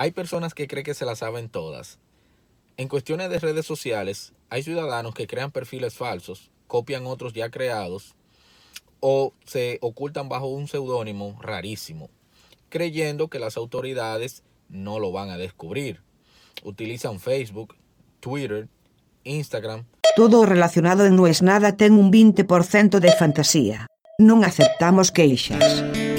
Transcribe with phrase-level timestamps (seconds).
[0.00, 1.98] Hay personas que creen que se las saben todas.
[2.78, 8.14] En cuestiones de redes sociales, hay ciudadanos que crean perfiles falsos, copian otros ya creados
[9.00, 12.08] o se ocultan bajo un seudónimo rarísimo,
[12.70, 16.00] creyendo que las autoridades no lo van a descubrir.
[16.64, 17.76] Utilizan Facebook,
[18.20, 18.68] Twitter,
[19.24, 19.84] Instagram.
[20.16, 23.86] Todo relacionado en No es nada ten un 20% de fantasía.
[24.16, 26.09] Non aceptamos queixas.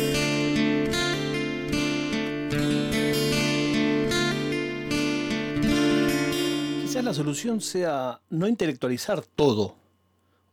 [7.11, 9.75] La solución sea no intelectualizar todo.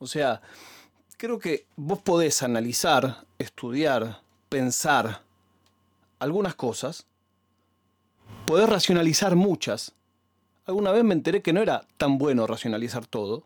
[0.01, 0.43] O sea,
[1.17, 5.23] creo que vos podés analizar, estudiar, pensar
[6.19, 7.07] algunas cosas,
[8.45, 9.93] podés racionalizar muchas.
[10.67, 13.45] Alguna vez me enteré que no era tan bueno racionalizar todo,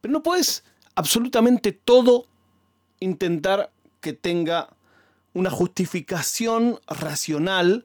[0.00, 2.24] pero no podés absolutamente todo
[3.00, 4.70] intentar que tenga
[5.34, 7.84] una justificación racional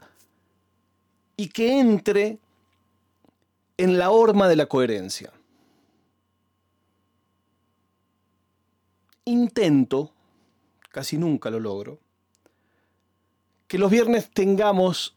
[1.35, 2.39] y que entre
[3.81, 5.33] en la horma de la coherencia.
[9.25, 10.13] Intento,
[10.89, 11.99] casi nunca lo logro,
[13.67, 15.15] que los viernes tengamos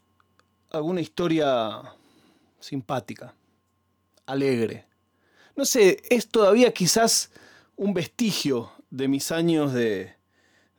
[0.71, 1.83] alguna historia
[2.59, 3.35] simpática,
[4.25, 4.87] alegre.
[5.57, 7.33] No sé, es todavía quizás
[7.77, 10.15] un vestigio de mis años de,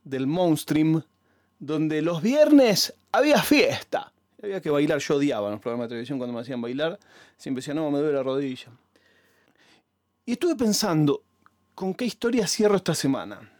[0.04, 1.04] del Monstream,
[1.60, 4.12] donde los viernes había fiesta.
[4.42, 7.00] Había que bailar, yo odiaba los programas de televisión cuando me hacían bailar,
[7.38, 8.72] siempre decía, no, me duele la rodilla.
[10.26, 11.24] Y estuve pensando,
[11.74, 13.52] ¿con qué historia cierro esta semana?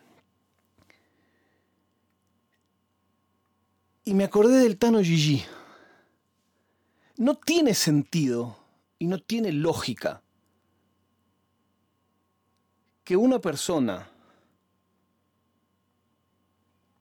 [4.04, 5.44] Y me acordé del Tano Gigi.
[7.18, 8.58] No tiene sentido
[9.00, 10.22] y no tiene lógica
[13.04, 14.10] que una persona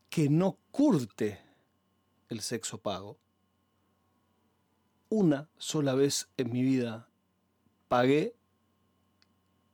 [0.09, 1.41] que no curte
[2.29, 3.19] el sexo pago,
[5.15, 7.09] una sola vez en mi vida
[7.87, 8.35] pagué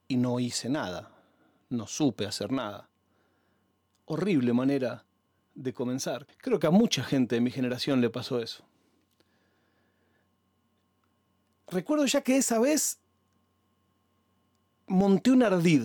[0.06, 1.10] y no hice nada,
[1.70, 2.90] no supe hacer nada.
[4.04, 5.06] Horrible manera
[5.54, 6.26] de comenzar.
[6.38, 8.64] Creo que a mucha gente de mi generación le pasó eso.
[11.68, 12.98] Recuerdo ya que esa vez
[14.88, 15.84] monté un ardid.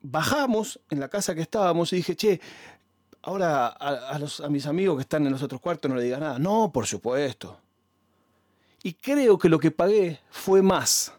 [0.00, 2.40] Bajamos en la casa que estábamos y dije, che,
[3.22, 6.20] ahora a, los, a mis amigos que están en los otros cuartos no le digas
[6.20, 6.38] nada.
[6.38, 7.58] No, por supuesto.
[8.82, 11.12] Y creo que lo que pagué fue más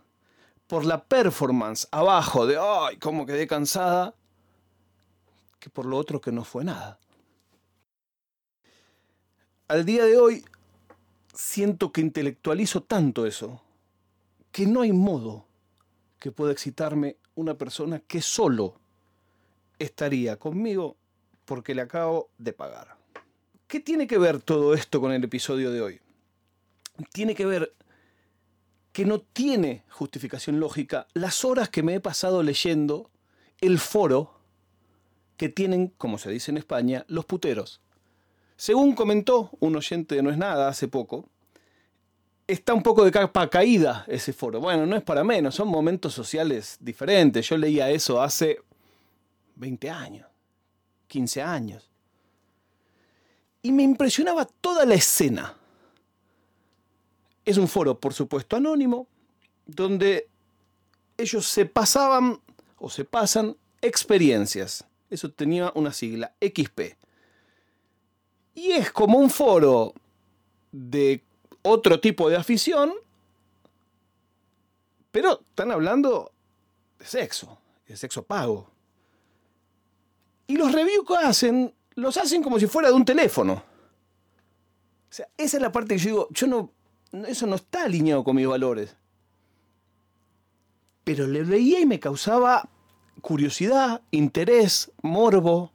[0.67, 4.15] por la performance abajo de, ay, cómo quedé cansada,
[5.59, 6.97] que por lo otro que no fue nada.
[9.67, 10.45] Al día de hoy
[11.33, 13.61] siento que intelectualizo tanto eso,
[14.51, 15.45] que no hay modo
[16.19, 18.75] que pueda excitarme una persona que solo
[19.77, 20.97] estaría conmigo
[21.51, 22.95] porque le acabo de pagar.
[23.67, 25.99] ¿Qué tiene que ver todo esto con el episodio de hoy?
[27.11, 27.73] Tiene que ver
[28.93, 33.09] que no tiene justificación lógica las horas que me he pasado leyendo
[33.59, 34.39] el foro
[35.35, 37.81] que tienen, como se dice en España, los puteros.
[38.55, 41.27] Según comentó un oyente de No es Nada hace poco,
[42.47, 44.61] está un poco de capa caída ese foro.
[44.61, 47.49] Bueno, no es para menos, son momentos sociales diferentes.
[47.49, 48.59] Yo leía eso hace
[49.55, 50.30] 20 años,
[51.11, 51.89] 15 años.
[53.61, 55.57] Y me impresionaba toda la escena.
[57.43, 59.07] Es un foro, por supuesto, anónimo,
[59.65, 60.29] donde
[61.17, 62.39] ellos se pasaban
[62.77, 64.85] o se pasan experiencias.
[65.09, 66.95] Eso tenía una sigla, XP.
[68.55, 69.93] Y es como un foro
[70.71, 71.21] de
[71.61, 72.93] otro tipo de afición,
[75.11, 76.31] pero están hablando
[76.99, 78.70] de sexo, de sexo pago.
[80.51, 83.53] Y los reviews que hacen, los hacen como si fuera de un teléfono.
[83.53, 83.63] O
[85.13, 86.73] sea, esa es la parte que yo digo, yo no,
[87.25, 88.97] eso no está alineado con mis valores.
[91.05, 92.67] Pero le leía y me causaba
[93.21, 95.71] curiosidad, interés, morbo.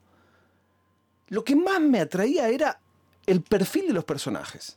[1.28, 2.78] Lo que más me atraía era
[3.24, 4.76] el perfil de los personajes.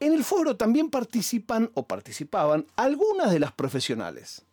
[0.00, 4.44] En el foro también participan o participaban algunas de las profesionales.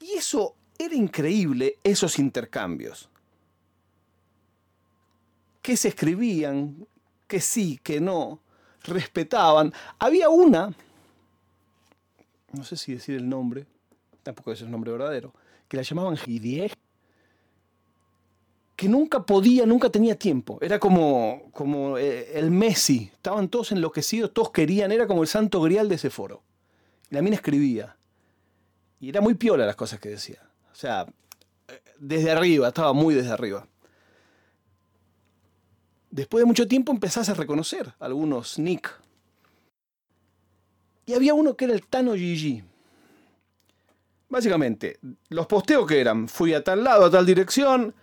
[0.00, 3.08] Y eso era increíble, esos intercambios.
[5.62, 6.86] Que se escribían,
[7.26, 8.40] que sí, que no,
[8.84, 9.72] respetaban.
[9.98, 10.74] Había una,
[12.52, 13.66] no sé si decir el nombre,
[14.22, 15.32] tampoco es el nombre verdadero,
[15.68, 16.72] que la llamaban Gidiej,
[18.76, 20.58] que nunca podía, nunca tenía tiempo.
[20.60, 23.10] Era como, como eh, el Messi.
[23.14, 26.42] Estaban todos enloquecidos, todos querían, era como el santo grial de ese foro.
[27.08, 27.96] La mina escribía.
[29.00, 30.45] Y era muy piola las cosas que decía.
[30.76, 31.06] O sea,
[31.98, 33.66] desde arriba, estaba muy desde arriba.
[36.10, 38.94] después de mucho tiempo empezás a reconocer algunos nick.
[41.06, 42.62] Y había uno que era el Tano Gigi.
[44.28, 44.98] Básicamente,
[45.30, 47.94] los posteos que eran, fui a tal lado, a tal dirección,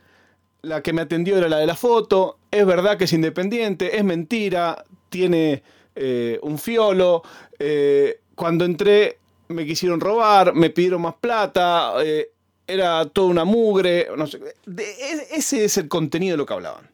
[0.63, 4.03] la que me atendió era la de la foto, es verdad que es independiente, es
[4.03, 5.61] mentira, tiene
[5.93, 7.21] eh, un fiolo,
[7.59, 12.31] eh, cuando entré me quisieron robar, me pidieron más plata, eh,
[12.67, 14.39] era toda una mugre, no sé,
[14.77, 16.89] e, ese es el contenido de lo que hablaban.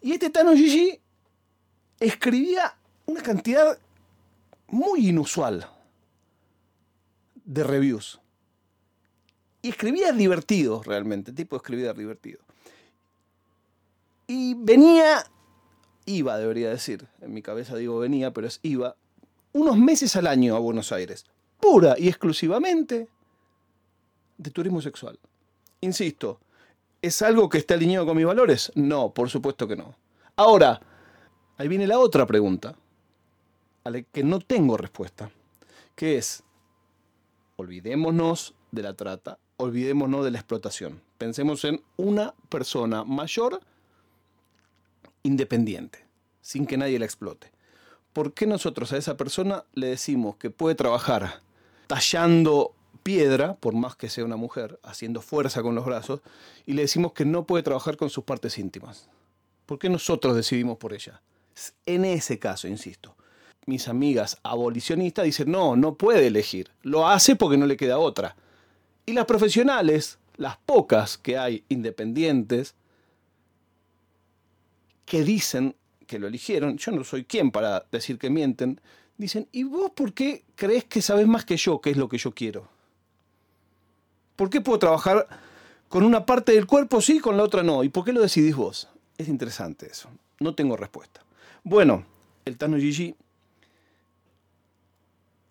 [0.00, 1.00] Y este Tano Gigi
[2.00, 2.76] escribía
[3.06, 3.78] una cantidad
[4.68, 5.68] muy inusual
[7.44, 8.20] de reviews.
[9.62, 11.32] Y escribía divertido, realmente.
[11.32, 12.40] Tipo escribía divertido.
[14.26, 15.24] Y venía,
[16.04, 17.06] iba, debería decir.
[17.22, 18.96] En mi cabeza digo venía, pero es iba.
[19.52, 21.24] Unos meses al año a Buenos Aires.
[21.60, 23.08] Pura y exclusivamente
[24.36, 25.18] de turismo sexual.
[25.80, 26.40] Insisto,
[27.02, 28.72] ¿es algo que está alineado con mis valores?
[28.74, 29.94] No, por supuesto que no.
[30.36, 30.80] Ahora,
[31.58, 32.74] ahí viene la otra pregunta,
[33.84, 35.30] a la que no tengo respuesta,
[35.94, 36.42] que es,
[37.56, 41.02] olvidémonos de la trata, olvidémonos de la explotación.
[41.18, 43.60] Pensemos en una persona mayor
[45.22, 46.06] independiente,
[46.40, 47.52] sin que nadie la explote.
[48.12, 51.40] ¿Por qué nosotros a esa persona le decimos que puede trabajar
[51.86, 56.20] tallando piedra, por más que sea una mujer, haciendo fuerza con los brazos,
[56.66, 59.08] y le decimos que no puede trabajar con sus partes íntimas?
[59.66, 61.22] ¿Por qué nosotros decidimos por ella?
[61.86, 63.14] En ese caso, insisto,
[63.66, 66.70] mis amigas abolicionistas dicen, no, no puede elegir.
[66.82, 68.34] Lo hace porque no le queda otra.
[69.06, 72.74] Y las profesionales, las pocas que hay independientes,
[75.04, 75.76] que dicen
[76.06, 78.80] que lo eligieron, yo no soy quien para decir que mienten,
[79.16, 82.18] dicen, ¿y vos por qué crees que sabes más que yo qué es lo que
[82.18, 82.73] yo quiero?
[84.36, 85.28] ¿Por qué puedo trabajar
[85.88, 87.84] con una parte del cuerpo sí, con la otra no?
[87.84, 88.88] ¿Y por qué lo decidís vos?
[89.16, 90.08] Es interesante eso.
[90.40, 91.22] No tengo respuesta.
[91.62, 92.04] Bueno,
[92.44, 93.14] el Tano Gigi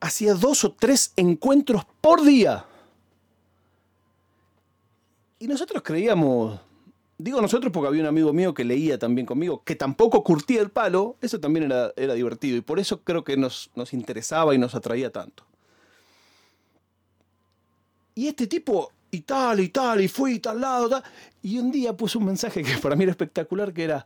[0.01, 2.65] hacía dos o tres encuentros por día.
[5.39, 6.59] Y nosotros creíamos,
[7.17, 10.71] digo nosotros porque había un amigo mío que leía también conmigo, que tampoco curtía el
[10.71, 15.09] palo, eso también era, divertido y por eso creo que nos interesaba y nos atraía
[15.09, 15.45] tanto.
[18.15, 21.03] Y este tipo, y tal, y tal, y fui, y tal lado, tal.
[21.41, 24.05] Y un día puso un mensaje que para mí era espectacular, que era,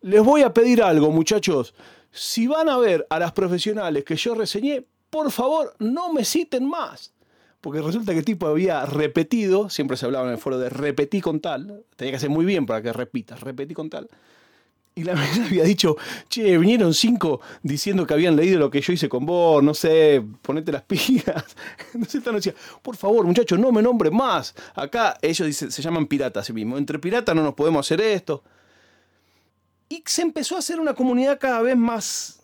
[0.00, 1.74] les voy a pedir algo, muchachos.
[2.10, 6.66] Si van a ver a las profesionales que yo reseñé, por favor, no me citen
[6.66, 7.12] más.
[7.60, 11.20] Porque resulta que el tipo había repetido, siempre se hablaba en el foro de repetí
[11.20, 14.08] con tal, tenía que hacer muy bien para que repitas, repetí con tal.
[14.94, 15.96] Y la verdad había dicho,
[16.28, 20.22] che, vinieron cinco diciendo que habían leído lo que yo hice con vos, no sé,
[20.42, 21.44] ponete las pilas.
[22.08, 24.54] sé, tan decía, por favor, muchachos, no me nombren más.
[24.74, 26.76] Acá ellos se llaman piratas sí mismo.
[26.76, 28.42] Entre piratas no nos podemos hacer esto.
[29.88, 32.38] Y se empezó a hacer una comunidad cada vez más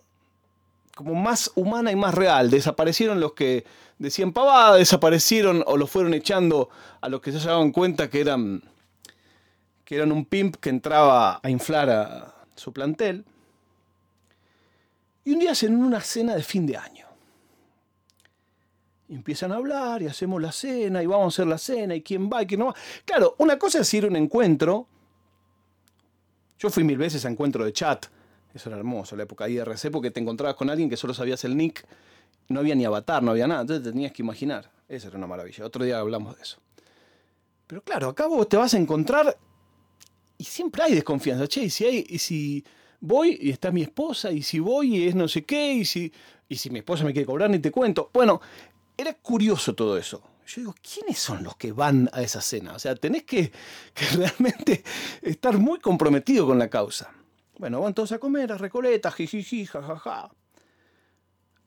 [0.95, 2.51] como más humana y más real.
[2.51, 3.65] Desaparecieron los que
[3.99, 6.71] decían pavada, desaparecieron o los fueron echando
[7.01, 8.65] a los que se daban cuenta que eran,
[9.85, 13.25] que eran un pimp que entraba a inflar a su plantel.
[15.25, 17.07] Y un día hacen una cena de fin de año.
[19.09, 22.03] Y empiezan a hablar y hacemos la cena y vamos a hacer la cena y
[22.03, 22.75] quién va y quién no va.
[23.05, 24.87] Claro, una cosa es ir a un encuentro.
[26.59, 28.07] Yo fui mil veces a encuentro de chat
[28.55, 31.57] eso era hermoso, la época IRC, porque te encontrabas con alguien que solo sabías el
[31.57, 31.85] nick,
[32.49, 34.71] no había ni avatar, no había nada, entonces te tenías que imaginar.
[34.89, 35.67] Eso era una maravilla.
[35.67, 36.59] Otro día hablamos de eso.
[37.67, 39.37] Pero claro, acá vos te vas a encontrar
[40.39, 41.47] y siempre hay desconfianza.
[41.49, 42.65] Che, y si, hay, y si
[43.01, 46.13] voy y está mi esposa, y si voy y es no sé qué, y si,
[46.49, 48.11] y si mi esposa me quiere cobrar, ni te cuento.
[48.15, 48.41] Bueno,
[48.97, 50.23] era curioso todo eso.
[50.47, 52.73] Yo digo, ¿quiénes son los que van a esa cena?
[52.73, 53.53] O sea, tenés que,
[53.93, 54.83] que realmente
[55.21, 57.13] estar muy comprometido con la causa.
[57.59, 60.31] Bueno, van todos a comer, a Recoleta, jijiji, jajaja.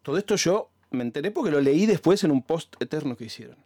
[0.02, 3.58] Todo esto yo me enteré porque lo leí después en un post eterno que hicieron.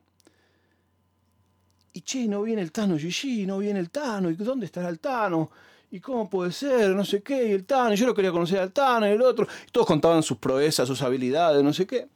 [1.96, 5.00] Y che, no viene el Tano Gigi, no viene el Tano, ¿y dónde estará el
[5.00, 5.50] Tano?
[5.92, 6.90] ¿Y cómo puede ser?
[6.90, 9.48] No sé qué, y el Tano, yo lo quería conocer al Tano y el otro.
[9.66, 12.10] Y todos contaban sus proezas, sus habilidades, no sé qué.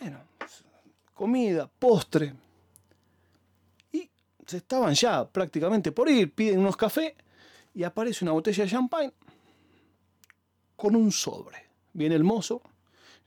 [0.00, 0.18] Bueno,
[1.14, 2.34] comida, postre.
[3.92, 4.10] Y
[4.44, 7.14] se estaban ya prácticamente por ir, piden unos cafés
[7.72, 9.12] y aparece una botella de champagne
[10.74, 11.68] con un sobre.
[11.92, 12.62] Viene el mozo,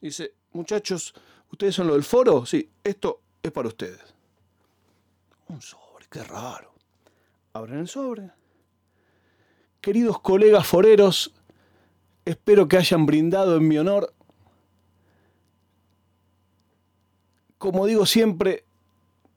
[0.02, 1.14] dice, muchachos,
[1.50, 2.46] ¿ustedes son los del foro?
[2.46, 4.17] Sí, esto es para ustedes.
[5.50, 6.74] Un sobre, qué raro.
[7.54, 8.32] Abren el sobre.
[9.82, 11.34] Queridos colegas foreros,
[12.26, 14.14] espero que hayan brindado en mi honor.
[17.58, 18.66] Como digo siempre,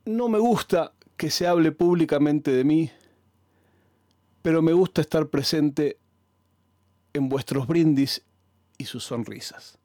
[0.04, 2.90] no me gusta que se hable públicamente de mí
[4.42, 5.98] pero me gusta estar presente
[7.12, 8.22] en vuestros brindis
[8.78, 9.78] y sus sonrisas.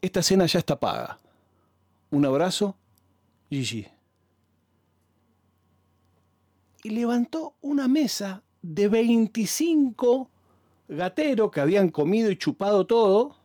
[0.00, 1.18] Esta cena ya está paga.
[2.10, 2.76] Un abrazo,
[3.50, 3.86] Gigi.
[6.82, 10.30] Y levantó una mesa de 25
[10.88, 13.36] gateros que habían comido y chupado todo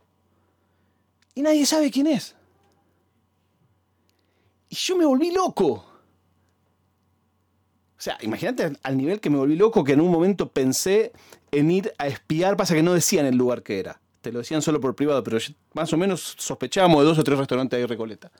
[1.34, 2.36] y nadie sabe quién es.
[4.70, 5.86] Y yo me volví loco.
[8.02, 11.12] O sea, imagínate al nivel que me volví loco que en un momento pensé
[11.52, 14.02] en ir a espiar, pasa que no decían el lugar que era.
[14.22, 15.38] Te lo decían solo por privado, pero
[15.74, 18.32] más o menos sospechábamos de dos o tres restaurantes de Recoleta.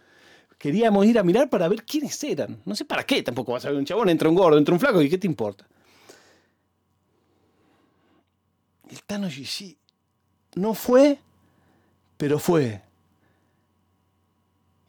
[0.62, 2.62] Queríamos ir a mirar para ver quiénes eran.
[2.66, 4.80] No sé para qué, tampoco vas a ver un chabón, entra un gordo, entra un
[4.80, 5.66] flaco, ¿y qué te importa?
[8.88, 9.76] El Tano Gigi
[10.54, 11.18] no fue,
[12.16, 12.84] pero fue.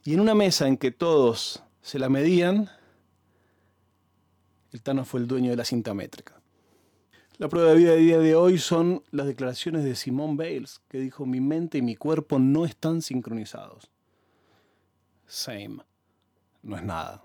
[0.03, 2.69] Y en una mesa en que todos se la medían,
[4.73, 6.39] el Tano fue el dueño de la cinta métrica.
[7.39, 10.99] La prueba de vida de día de hoy son las declaraciones de Simone Bales, que
[10.99, 13.89] dijo, mi mente y mi cuerpo no están sincronizados.
[15.33, 15.79] Same.
[16.61, 17.19] No es nada.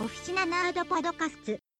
[0.00, 1.71] Oficina Nerd Podcast